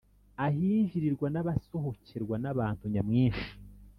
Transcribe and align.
ahinjirirwa, 0.45 1.27
nabasohokerwa 1.33 2.35
n’abantu 2.43 2.83
nyamwinshi 2.93 3.47